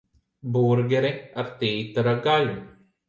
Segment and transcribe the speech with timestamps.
[0.55, 1.11] Burgeri
[1.43, 2.57] ar tītara gaļu.